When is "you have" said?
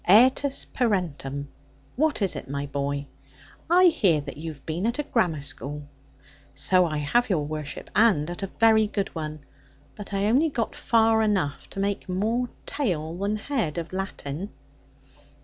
4.35-4.65